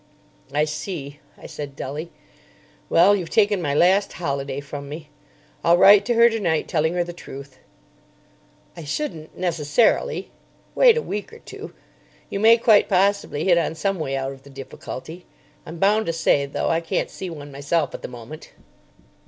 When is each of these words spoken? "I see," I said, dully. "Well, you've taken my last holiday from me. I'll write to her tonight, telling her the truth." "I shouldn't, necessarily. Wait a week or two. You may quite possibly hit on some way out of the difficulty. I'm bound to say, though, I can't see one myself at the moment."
"I 0.51 0.65
see," 0.65 1.19
I 1.37 1.45
said, 1.45 1.75
dully. 1.75 2.11
"Well, 2.89 3.15
you've 3.15 3.29
taken 3.29 3.61
my 3.61 3.75
last 3.75 4.13
holiday 4.13 4.59
from 4.59 4.89
me. 4.89 5.11
I'll 5.63 5.77
write 5.77 6.05
to 6.05 6.15
her 6.15 6.27
tonight, 6.27 6.67
telling 6.67 6.95
her 6.95 7.03
the 7.03 7.13
truth." 7.13 7.59
"I 8.75 8.83
shouldn't, 8.83 9.37
necessarily. 9.37 10.31
Wait 10.73 10.97
a 10.97 11.03
week 11.03 11.31
or 11.31 11.37
two. 11.37 11.75
You 12.31 12.39
may 12.39 12.57
quite 12.57 12.89
possibly 12.89 13.43
hit 13.43 13.59
on 13.59 13.75
some 13.75 13.99
way 13.99 14.17
out 14.17 14.31
of 14.31 14.41
the 14.41 14.49
difficulty. 14.49 15.27
I'm 15.67 15.77
bound 15.77 16.07
to 16.07 16.13
say, 16.13 16.47
though, 16.47 16.69
I 16.69 16.81
can't 16.81 17.11
see 17.11 17.29
one 17.29 17.51
myself 17.51 17.93
at 17.93 18.01
the 18.01 18.07
moment." 18.07 18.53